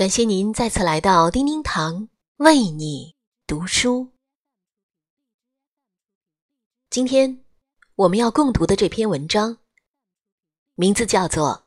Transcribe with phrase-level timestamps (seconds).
[0.00, 3.14] 感谢您再次来到叮叮堂为你
[3.46, 4.08] 读书。
[6.88, 7.44] 今天
[7.96, 9.58] 我们要共读的这篇文章，
[10.74, 11.48] 名字叫做《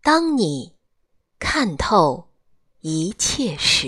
[0.00, 0.74] 当你
[1.38, 2.30] 看透
[2.80, 3.86] 一切时》。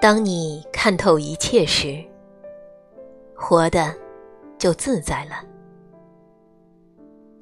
[0.00, 2.02] 当你看透一切时，
[3.36, 3.94] 活的
[4.56, 5.44] 就自在了，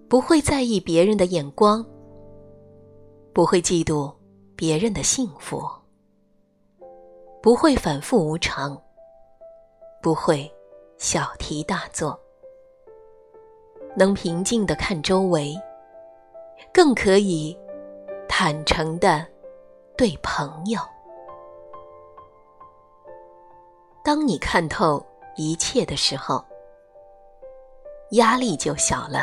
[0.09, 1.87] 不会在意别人的眼光，
[3.33, 4.12] 不会嫉妒
[4.57, 5.62] 别人的幸福，
[7.41, 8.77] 不会反复无常，
[10.03, 10.53] 不会
[10.97, 12.19] 小题大做，
[13.97, 15.55] 能平静的看周围，
[16.75, 17.56] 更可以
[18.28, 19.25] 坦诚的
[19.97, 20.81] 对朋友。
[24.09, 25.05] 当你看透
[25.37, 26.42] 一切的时候，
[28.12, 29.20] 压力就小了。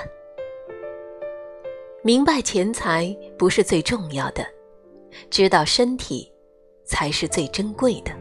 [2.04, 4.46] 明白钱财不是最重要的，
[5.32, 6.32] 知道身体
[6.86, 8.12] 才是最珍贵的。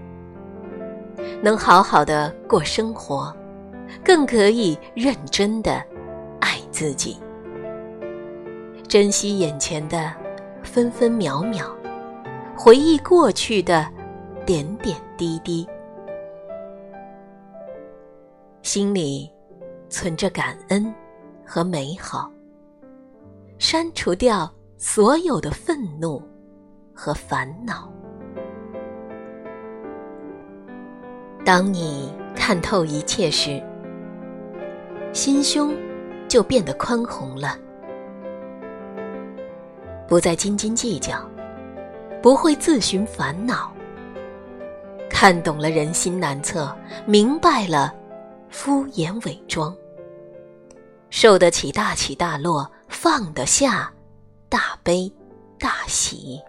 [1.43, 3.31] 能好好的过生活，
[4.03, 5.85] 更可以认真的
[6.41, 7.19] 爱自己，
[8.89, 10.11] 珍惜眼前的
[10.63, 11.67] 分分秒秒，
[12.57, 13.87] 回忆过去的
[14.47, 15.69] 点点滴滴。
[18.75, 19.31] 心里
[19.89, 20.93] 存着感恩
[21.47, 22.29] 和美好，
[23.57, 26.21] 删除掉所有的愤怒
[26.93, 27.89] 和烦恼。
[31.45, 33.63] 当你看透一切时，
[35.13, 35.73] 心胸
[36.27, 37.57] 就变得宽宏了，
[40.09, 41.25] 不再斤斤计较，
[42.21, 43.73] 不会自寻烦恼，
[45.09, 46.77] 看懂了人心难测，
[47.07, 47.95] 明白了。
[48.55, 49.77] 敷衍伪装，
[51.11, 53.93] 受得起大起大落，放得下
[54.49, 55.13] 大悲
[55.59, 56.41] 大喜。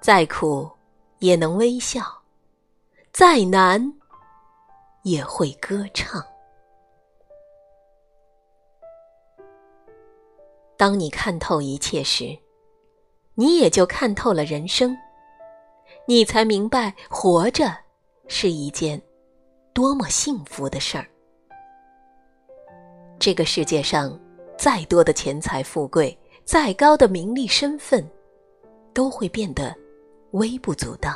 [0.00, 0.70] 再苦
[1.18, 2.00] 也能微笑，
[3.12, 3.92] 再难
[5.02, 6.24] 也会歌唱。
[10.76, 12.38] 当你看透一切时，
[13.34, 14.96] 你也就看透了人生，
[16.06, 17.76] 你才明白活着
[18.28, 19.02] 是一件。
[19.74, 21.04] 多么幸福的事儿！
[23.18, 24.16] 这个世界上，
[24.56, 28.08] 再多的钱财富贵，再高的名利身份，
[28.92, 29.74] 都会变得
[30.30, 31.14] 微不足道；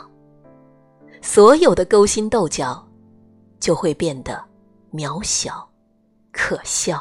[1.23, 2.85] 所有的勾心斗角，
[3.61, 4.45] 就会变得
[4.93, 5.67] 渺小
[6.33, 7.01] 可笑。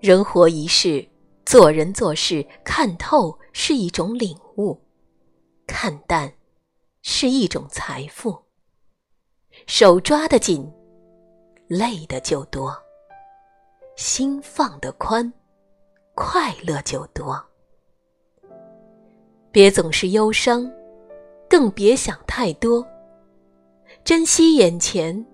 [0.00, 1.06] 人活一世，
[1.44, 4.80] 做人做事，看透是一种领悟，
[5.66, 6.32] 看淡。
[7.02, 8.36] 是一种财富。
[9.66, 10.70] 手抓得紧，
[11.66, 12.70] 累的就多；
[13.96, 15.32] 心放得宽，
[16.14, 17.44] 快乐就多。
[19.50, 20.70] 别总是忧伤，
[21.48, 22.86] 更别想太多。
[24.04, 25.26] 珍惜眼前，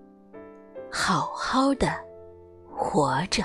[0.91, 1.93] 好好的
[2.71, 3.43] 活着。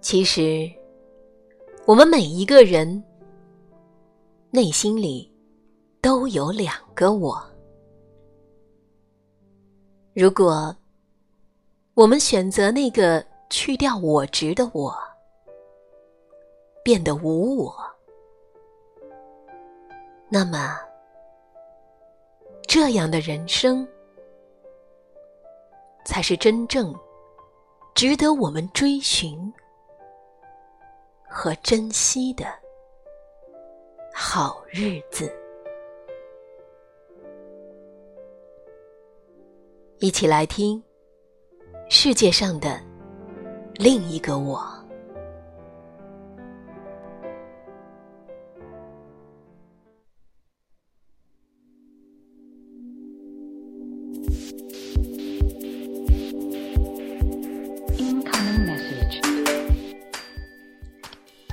[0.00, 0.68] 其实，
[1.86, 3.02] 我们每一个人。
[4.54, 5.28] 内心里
[6.00, 7.44] 都有两个我。
[10.14, 10.72] 如果
[11.94, 14.96] 我们选择那个去掉我执的我，
[16.84, 17.74] 变得无我，
[20.28, 20.78] 那么
[22.68, 23.84] 这样的人生
[26.04, 26.94] 才是真正
[27.92, 29.52] 值得我们追寻
[31.28, 32.46] 和珍惜的。
[34.16, 35.28] 好日子，
[39.98, 40.80] 一起来听
[41.90, 42.80] 世界上的
[43.74, 44.73] 另一个我。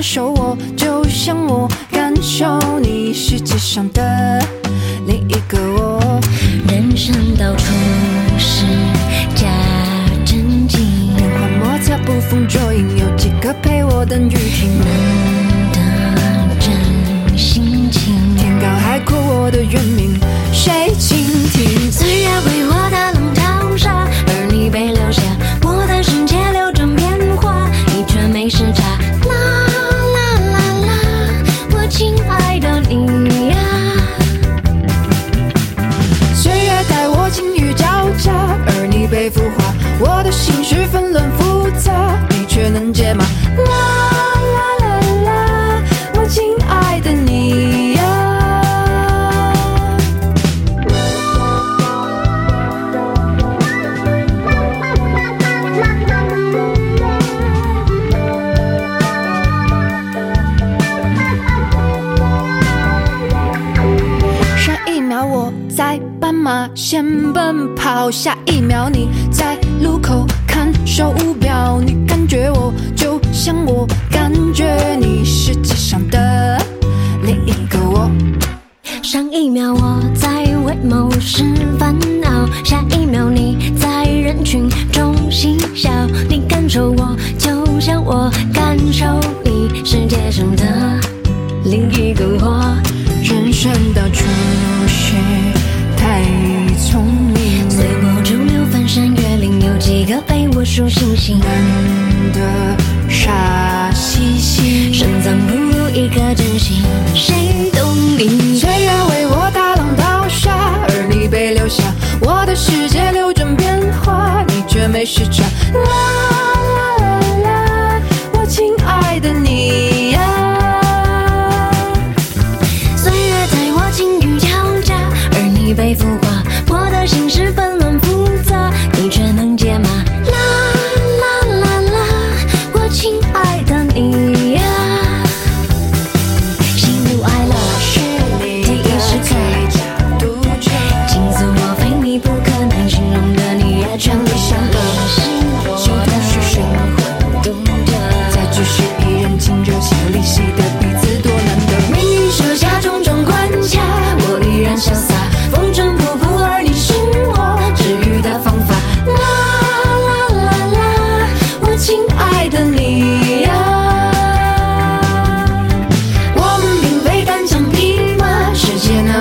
[0.00, 4.42] 感受我就像我感受你世界上的
[5.06, 6.18] 另一个我。
[6.68, 7.64] 人生到处
[40.72, 41.90] 是纷乱复杂，
[42.28, 43.24] 你却能解码。
[43.24, 43.64] 啦
[44.54, 45.82] 啦啦啦，
[46.14, 48.02] 我亲爱的你呀。
[64.56, 70.24] 上一秒我在斑马线奔跑，下一秒你在路口。
[71.00, 76.58] 手表你感觉我就像我感觉你世界上的
[77.22, 78.10] 另一个我。
[79.02, 81.42] 上一秒我在为某事
[81.78, 85.90] 烦恼下一秒你在人群中嬉笑
[86.28, 89.06] 你感受我就像我感受
[89.42, 89.49] 你。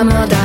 [0.01, 0.38] I'm.